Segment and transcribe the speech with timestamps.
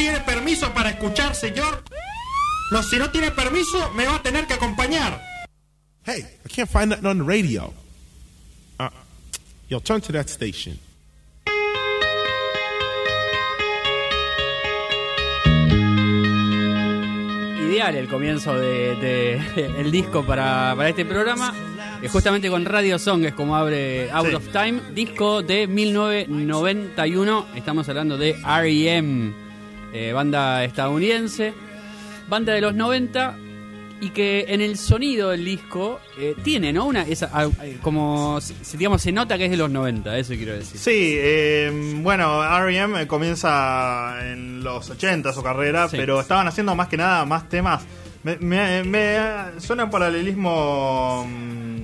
[0.00, 1.84] tiene permiso para escuchar, señor?
[2.70, 5.20] No, si no tiene permiso, me va a tener que acompañar.
[6.06, 7.74] Hey, I can't find nothing on the radio.
[8.78, 8.88] Uh,
[9.68, 10.78] yo, turn to that station.
[17.68, 21.54] Ideal el comienzo de, de- el disco para, para este programa.
[22.10, 24.34] Justamente con Radio Song es como abre Out Sí.
[24.34, 27.46] of Time, disco de 1991.
[27.54, 29.32] Estamos hablando de R.E.M.,
[29.92, 31.52] eh, banda estadounidense,
[32.28, 33.36] banda de los 90
[34.02, 36.86] y que en el sonido del disco eh, tiene, ¿no?
[36.86, 38.38] Una, esa, ah, eh, como,
[38.72, 40.80] digamos, se nota que es de los 90, eso quiero decir.
[40.80, 43.06] Sí, eh, bueno, R.E.M.
[43.06, 45.98] comienza en los 80 su carrera, Sí.
[45.98, 47.82] pero estaban haciendo más que nada más temas.
[48.22, 49.16] Me, me- me
[49.58, 51.76] suena un paralelismo mm,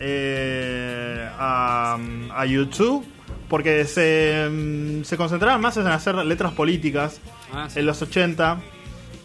[0.00, 1.98] eh, a,
[2.34, 3.04] a YouTube,
[3.48, 7.20] porque se, mm, se concentraban más en hacer letras políticas
[7.52, 7.80] Ah, sí.
[7.80, 8.58] en los 80.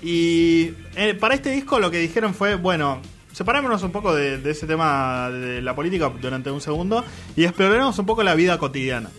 [0.04, 3.02] Y eh, para este disco lo que dijeron fue, bueno,
[3.34, 7.04] separémonos un poco de, de ese tema de la política durante un segundo
[7.36, 9.10] y exploremos un poco la vida cotidiana.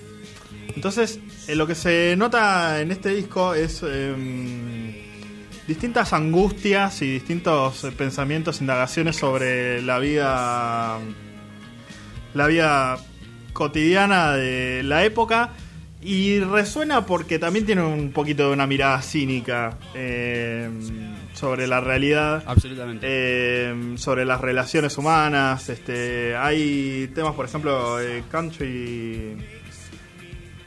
[0.74, 4.92] Entonces, eh, lo que se nota en este disco es em,
[5.68, 10.98] distintas angustias y distintos eh, pensamientos, indagaciones sobre la vida,
[12.34, 12.98] la vida
[13.52, 15.50] cotidiana de la época.
[16.04, 22.42] Y resuena porque también tiene un poquito de una mirada cínica em, sobre la realidad.
[22.44, 23.06] Absolutamente.
[23.08, 25.68] Eh, sobre las relaciones humanas.
[25.68, 29.36] Este, hay temas, por ejemplo, eh, country.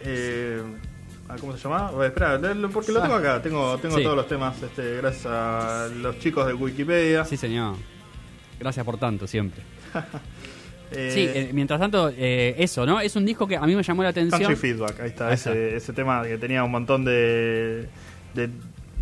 [0.05, 0.61] eh,
[1.27, 1.91] ah, ¿Cómo se llama?
[1.91, 2.39] Bueno, espera,
[2.71, 3.41] porque lo tengo acá.
[3.41, 4.03] Tengo, tengo Sí.
[4.03, 7.25] todos los temas este, gracias a los chicos de Wikipedia.
[7.25, 7.75] Sí, señor.
[8.57, 9.61] Gracias por tanto, siempre.
[10.95, 12.99] Eh, Sí, eh, mientras tanto, eh, eso, ¿no?
[12.99, 14.39] Es un disco que a mí me llamó la atención.
[14.41, 17.87] Country Feedback, ahí está, Ahí ese, ese tema que tenía un montón de.
[18.33, 18.49] de,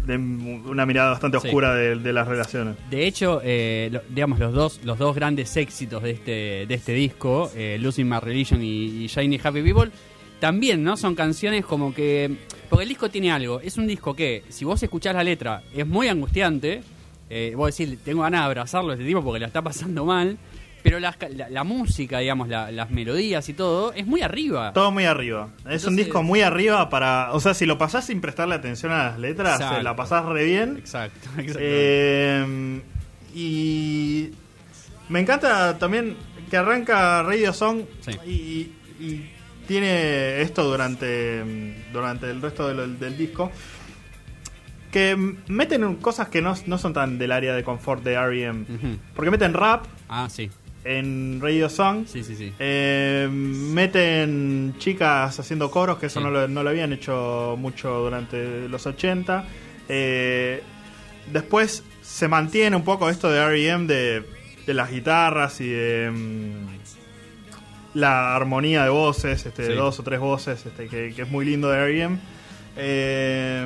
[0.05, 1.47] de una mirada bastante Sí.
[1.47, 2.75] oscura de, de las relaciones.
[2.89, 6.92] De hecho, eh, lo- digamos, los dos, los dos grandes éxitos de este, de este
[6.93, 9.92] disco, eh, Losing My Religion y, y Shiny Happy People,
[10.42, 10.98] también, ¿no?
[10.98, 12.36] Son canciones como que...
[12.70, 13.61] Porque el disco tiene algo.
[13.61, 16.81] Es un disco que, si vos escuchás la letra, es muy angustiante.
[17.30, 20.37] Eh, vos decís, tengo ganas de abrazarlo a este tipo porque la está pasando mal.
[20.83, 21.16] Pero la,
[21.49, 24.73] la música, digamos, la- las melodías y todo, es muy arriba.
[24.73, 25.48] Todo muy arriba.
[25.70, 27.32] Es un disco muy arriba para.
[27.32, 29.80] O sea, si lo pasás sin prestarle atención a las letras, Exacto.
[29.80, 30.76] eh, la pasás re bien.
[30.77, 31.60] Exacto, exacto.
[31.61, 32.82] Eh,
[33.33, 34.30] y.
[35.10, 36.16] Me encanta también
[36.49, 38.11] que arranca Radio Song Sí.
[38.26, 39.30] y, y
[39.67, 41.43] tiene esto durante,
[41.92, 43.52] durante el resto del, del disco.
[44.92, 45.16] Que
[45.48, 48.61] meten cosas que no, no son tan del área de confort de R.E.M.
[48.61, 48.98] Ujú.
[49.16, 50.52] Porque meten rap Ah, sí.
[50.83, 52.05] En Radio Song.
[52.08, 52.54] Sí, sí, sí.
[52.60, 58.67] Eh, meten chicas haciendo coros, que eso no, lo, no lo habían hecho mucho durante
[58.67, 59.45] los 80.
[59.89, 60.61] Eh,
[61.32, 63.88] después se mantiene un poco esto de R.E.M.
[63.88, 64.23] De,
[64.66, 66.67] de las guitarras y de mm,
[67.95, 71.45] la armonía de voces, este, de dos o tres voces, este, que, que es muy
[71.45, 72.17] lindo de R.E.M.
[72.76, 73.66] Eh,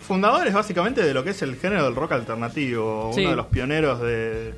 [0.00, 4.00] fundadores básicamente de lo que es el género del rock alternativo, uno de los pioneros
[4.00, 4.54] de,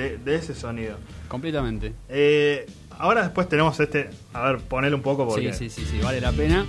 [0.00, 0.96] de- de ese sonido.
[1.28, 1.92] Completamente.
[2.08, 2.66] Eh,
[2.98, 4.10] ahora después tenemos este.
[4.32, 5.52] A ver, ponele un poco porque.
[5.52, 6.66] Sí, sí, sí, sí, vale la pena.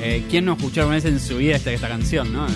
[0.00, 2.46] Eh, ¿Quién no escuchó una vez en su vida esta, esta canción, no?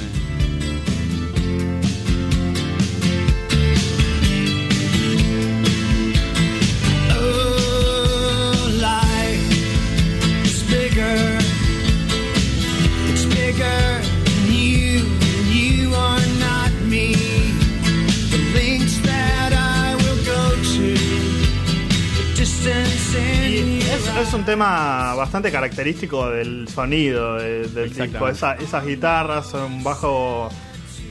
[24.37, 28.29] Un tema bastante característico del sonido de- del disco.
[28.29, 30.49] Esa- esas guitarras, un bajo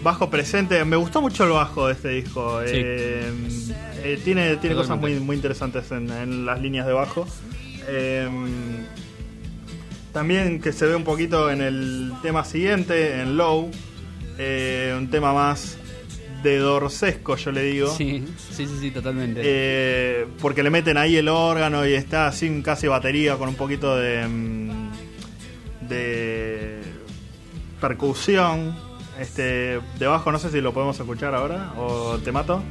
[0.03, 0.85] bajo presente.
[0.85, 2.61] Me gustó mucho el bajo de este disco.
[2.65, 2.73] Sí.
[2.75, 3.31] Eh,
[4.03, 7.27] eh, tiene tiene cosas muy, muy interesantes en, en las líneas de bajo.
[7.87, 8.29] Eh,
[10.13, 13.71] también que se ve un poquito en el tema siguiente, en Low.
[14.37, 15.77] eh, un tema más
[16.45, 17.89] de dorsesco, yo le digo.
[17.89, 19.41] Sí, sí, sí, sí, totalmente.
[19.43, 23.97] Eh, porque le meten ahí el órgano y está sin casi batería con un poquito
[23.97, 24.91] de mm,
[25.89, 26.81] de
[27.81, 28.75] percusión
[29.19, 32.61] este debajo no sé si lo podemos escuchar ahora o te mato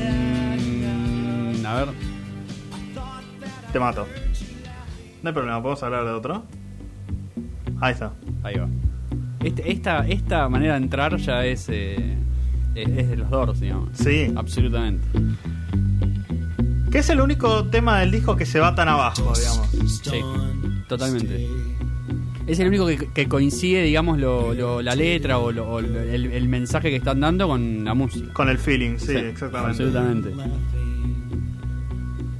[0.00, 1.88] Mm, a ver.
[3.72, 4.06] te mato
[5.22, 6.44] no hay problema podemos hablar de otro
[7.80, 8.12] ahí está
[8.42, 8.68] Ahí va.
[9.44, 12.16] Este- esta, esta manera de entrar ya es, eh,
[12.74, 13.90] es, es de los Doors, digamos.
[13.94, 15.02] sí Absolutamente.
[16.90, 19.70] que es el único tema del disco que se va tan abajo digamos
[20.02, 20.20] Sí,
[20.88, 21.46] totalmente.
[22.46, 25.94] Es el único que, que coincide, digamos, lo, lo- la letra o, lo- o el,
[26.32, 28.32] el mensaje que están dando con la música.
[28.32, 29.82] Con el feeling, sí, exactamente.
[29.84, 30.30] Absolutamente.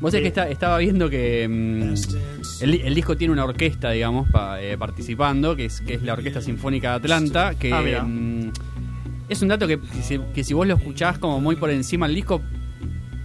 [0.00, 4.28] Vos sabés que está- estaba viendo que mm, el, el disco tiene una orquesta, digamos,
[4.30, 8.50] pa- eh, participando, que es, que es la Orquesta Sinfónica de Atlanta, que Ah, mm,
[9.28, 12.06] es un dato que, que si, que si vos lo escuchás como muy por encima
[12.06, 12.40] del disco,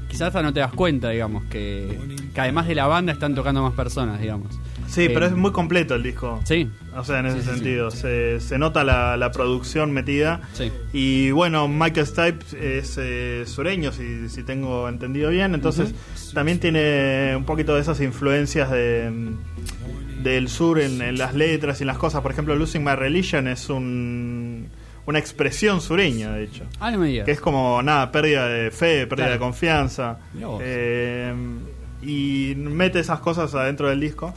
[0.09, 1.97] quizás hasta no te das cuenta, digamos, que,
[2.33, 4.59] que además de la banda están tocando más personas, digamos.
[4.87, 6.39] Sí, pero Eh, es muy completo el disco.
[6.45, 7.55] Sí, O sea, en ese Sí, sí, sí.
[7.55, 10.41] sentido, Se, se nota la, la producción metida.
[10.53, 10.71] sí.
[10.93, 12.45] Y bueno, Michael Stipe
[12.77, 15.53] es eh, sureño, si, si tengo entendido bien.
[15.55, 15.93] Entonces,
[16.33, 19.11] también tiene un poquito de esas influencias de,
[20.23, 22.21] del sur en, en las letras y en las cosas.
[22.21, 24.69] Por ejemplo, Losing My Religion es un,
[25.05, 26.63] una expresión sureña, de hecho.
[26.79, 27.25] Ah, no me digas.
[27.25, 29.31] Que es como, nada, pérdida de fe, pérdida Claro.
[29.33, 30.19] de confianza.
[30.61, 31.33] Eh,
[32.01, 34.33] y mete esas cosas adentro del disco.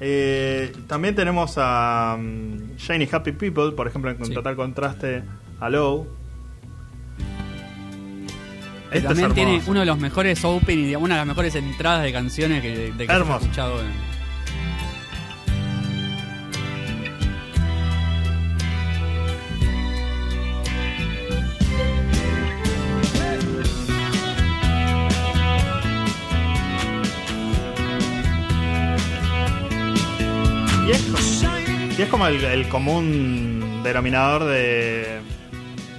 [0.00, 4.32] Eh, también tenemos a um, Shiny Happy People, por ejemplo, en Sí.
[4.32, 5.22] total contraste
[5.60, 6.08] a Low.
[8.90, 12.60] Esto también tiene uno de los mejores openings, una de las mejores entradas de canciones
[12.62, 13.40] que, de que Hermoso.
[13.44, 13.74] escuchado.
[30.90, 31.48] Y es, como-
[31.98, 35.20] y es como el, el común denominador de,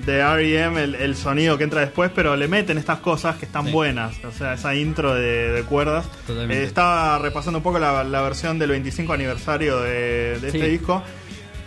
[0.05, 3.67] de R.E.M., el, el sonido que entra después, pero le meten estas cosas que están
[3.67, 3.71] Sí.
[3.71, 4.15] buenas.
[4.25, 6.05] O sea, esa intro de, de cuerdas.
[6.27, 10.67] Eh, estaba repasando un poco la, la versión del 25 aniversario de, de este Sí.
[10.67, 11.01] disco.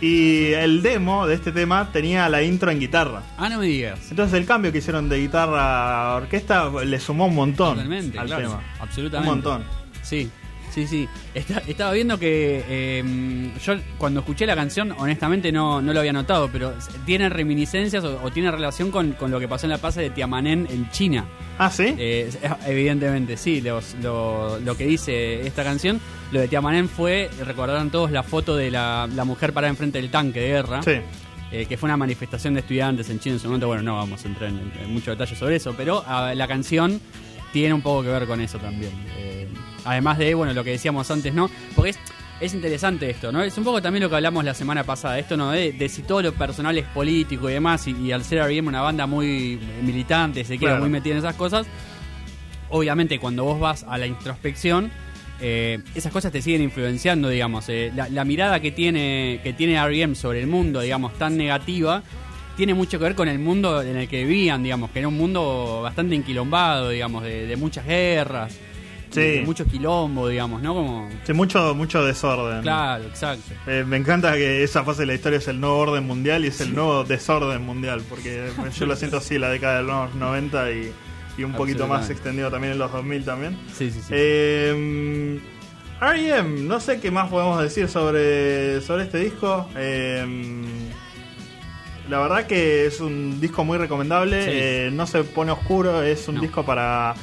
[0.01, 3.23] Y el demo de este tema tenía la intro en guitarra.
[3.37, 3.99] Ah, no me digas.
[4.11, 8.27] Entonces el cambio que hicieron de guitarra a orquesta le sumó un montón Totalmente, al
[8.27, 8.41] claro.
[8.43, 8.63] tema.
[8.79, 9.29] Absolutamente.
[9.29, 9.63] Un montón.
[10.03, 10.29] Sí,
[10.75, 11.09] sí, sí.
[11.33, 16.13] Está- estaba viendo que eh, yo cuando escuché la canción, honestamente no, no lo había
[16.13, 16.73] notado, pero
[17.05, 20.09] tiene reminiscencias o, o tiene relación con, con lo que pasó en la paz de
[20.11, 21.25] Tiamanen en China.
[21.57, 21.95] Ah, ¿sí?
[21.97, 22.29] Eh,
[22.67, 25.99] evidentemente, sí, los- lo, lo que dice esta canción,
[26.31, 30.11] lo de Tiamanen fue, recordaron todos la foto de la, la mujer parada enfrente del
[30.11, 30.81] tanque de guerra.
[30.83, 30.91] sí.
[31.51, 33.67] eh, que fue una manifestación de estudiantes en China en su momento.
[33.67, 36.99] Bueno, no vamos a entrar en, en mucho detalle sobre eso, pero ah, la canción
[37.53, 38.91] tiene un poco que ver con eso también.
[39.17, 39.47] Eh,
[39.85, 41.49] además de, bueno, lo que decíamos antes, ¿no?
[41.75, 41.99] Porque es,
[42.41, 43.41] es interesante esto, ¿no?
[43.43, 45.51] Es un poco también lo que hablamos la semana pasada, esto, ¿no?
[45.51, 48.67] De, de si todo lo personal es político y demás, y, y al ser R.E.M.
[48.67, 50.81] una banda muy militante, se queda Claro.
[50.81, 51.65] muy metida en esas cosas,
[52.69, 54.91] obviamente cuando vos vas a la introspección,
[55.41, 57.67] eh, esas cosas te siguen influenciando, digamos.
[57.69, 60.15] Eh, la, la mirada que tiene, que tiene R.E.M.
[60.15, 62.03] sobre el mundo, digamos, tan negativa,
[62.55, 65.17] tiene mucho que ver con el mundo en el que vivían, digamos, que era un
[65.17, 68.57] mundo bastante enquilombado, digamos, de, de muchas guerras,
[69.15, 69.41] Sí.
[69.45, 70.73] mucho quilombo, digamos, ¿no?
[70.73, 71.09] Como...
[71.23, 72.61] Sí, mucho, mucho desorden.
[72.61, 73.53] Claro, exacto.
[73.67, 76.49] Eh, me encanta que esa fase de la historia es el nuevo orden mundial y
[76.49, 80.71] es el nuevo desorden mundial, porque yo lo siento así, la década de los 90
[80.71, 80.93] y,
[81.37, 83.57] y un poquito más extendido también en los 2000 también.
[83.73, 84.07] Sí, sí, sí.
[84.11, 85.39] Eh,
[86.01, 89.67] R.E.M., no sé qué más podemos decir sobre, sobre este disco.
[89.77, 90.61] Eh,
[92.09, 94.49] la verdad que es un disco muy recomendable, Sí.
[94.53, 96.41] eh, no se pone oscuro, es un No.
[96.41, 97.15] disco para,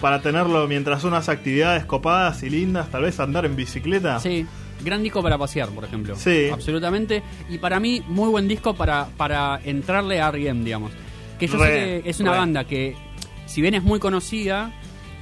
[0.00, 4.18] para tenerlo mientras unas actividades copadas y lindas, tal vez andar en bicicleta.
[4.20, 4.46] Sí,
[4.84, 6.16] gran disco para pasear, por ejemplo.
[6.16, 6.48] Sí.
[6.52, 7.22] Absolutamente.
[7.48, 10.92] Y para mí, muy buen disco para, para entrarle a R.E.M., digamos.
[11.38, 11.66] Que yo Re,
[11.98, 12.38] sé que es una re.
[12.38, 12.96] banda que,
[13.46, 14.72] si bien es muy conocida,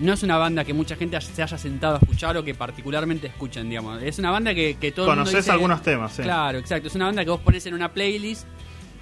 [0.01, 3.27] no es una banda que mucha gente se haya sentado a escuchar o que particularmente
[3.29, 4.03] escuchen, digamos.
[4.03, 6.23] Es una banda que, que todo el mundo Conoces dice- algunos temas, sí.
[6.23, 6.89] Claro, exacto.
[6.89, 8.47] Es una banda que vos pones en una playlist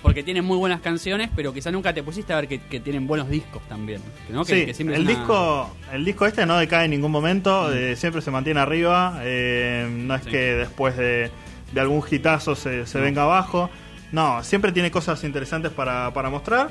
[0.07, 3.07] porque tiene muy buenas canciones, pero quizá nunca te pusiste a ver que, que tienen
[3.09, 4.01] buenos discos también.
[4.31, 4.45] ¿no?
[4.45, 7.11] Que- Sí, que siempre es el una- disco, el disco este no decae en ningún
[7.11, 10.31] momento, eh, siempre se mantiene arriba, eh, no es Sí.
[10.31, 11.31] que después de,
[11.73, 13.05] de algún hitazo se, se No.
[13.05, 13.69] venga abajo,
[14.13, 16.69] no, siempre tiene cosas interesantes para, para mostrar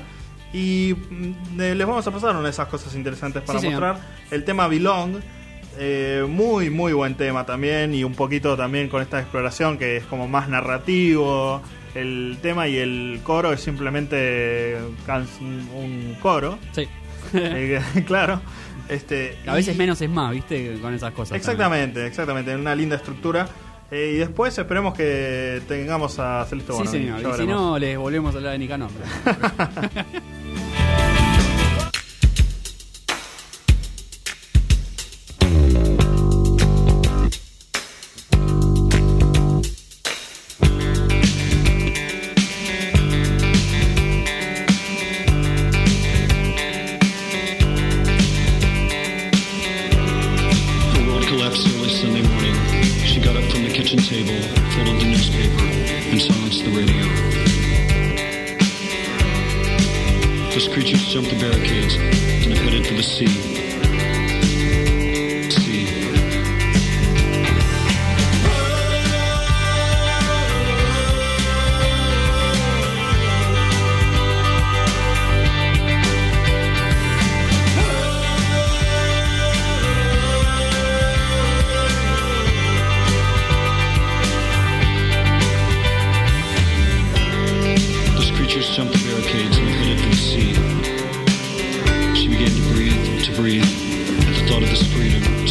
[0.54, 3.82] y mm, eh, les vamos a pasar una de esas cosas interesantes para Sí, señor.
[3.82, 4.08] mostrar.
[4.30, 5.16] El tema Belong,
[5.78, 10.04] eh, muy muy buen tema también y un poquito también con esta exploración que es
[10.06, 11.60] como más narrativo.
[11.96, 14.76] El tema y el coro es simplemente
[15.74, 16.58] un coro.
[16.72, 16.86] Sí.
[17.34, 18.40] Eh, claro.
[18.88, 20.78] Este, A veces y- menos es más, ¿viste?
[20.80, 21.30] Con esas cosas.
[21.30, 21.40] también.
[21.40, 22.54] Exactamente, exactamente.
[22.54, 23.48] Una linda estructura.
[23.90, 27.20] Eh, y después esperemos que tengamos a Celeste Sí, señor.
[27.20, 28.90] Y si no, les volvemos a hablar de Nicanor.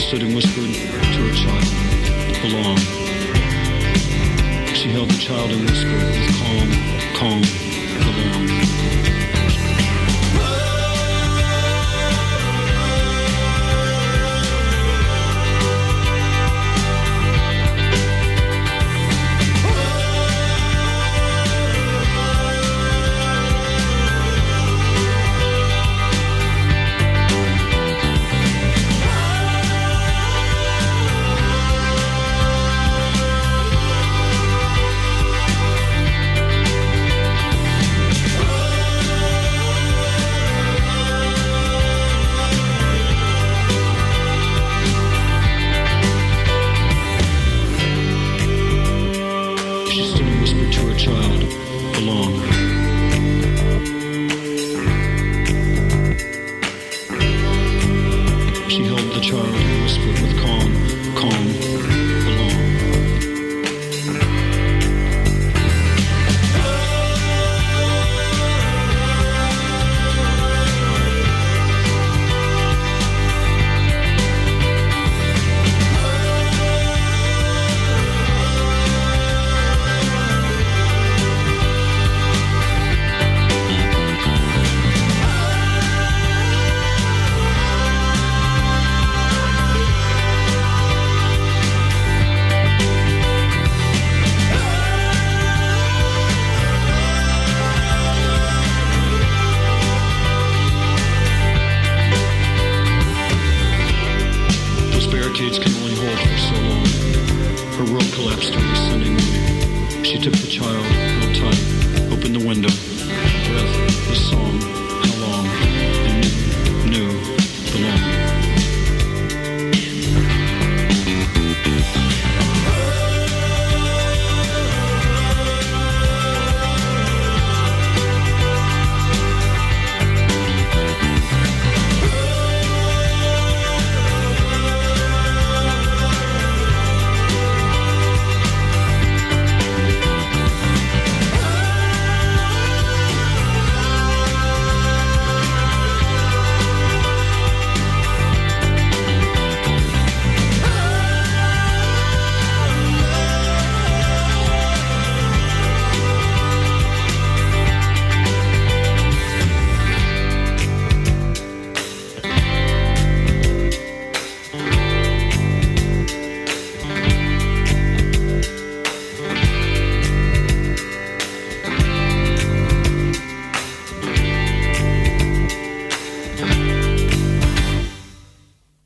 [0.07, 1.65] stood and whispered to her child,
[2.43, 2.77] belong.
[4.75, 6.69] She held the child and whispered calm,
[7.15, 7.41] calm,
[8.13, 9.04] belong.